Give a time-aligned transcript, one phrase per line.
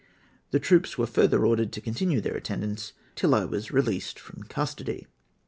[0.49, 5.05] The troops were further ordered to continue their attendance till I was released from custody.